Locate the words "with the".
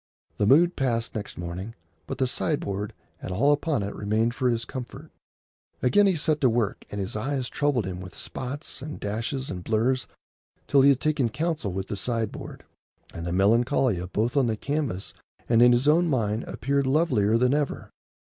11.71-11.95